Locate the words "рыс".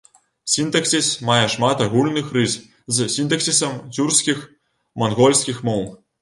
2.37-2.55